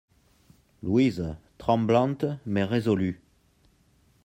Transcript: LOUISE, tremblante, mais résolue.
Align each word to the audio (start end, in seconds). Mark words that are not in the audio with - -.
LOUISE, 0.81 1.35
tremblante, 1.59 2.25
mais 2.47 2.63
résolue. 2.63 3.21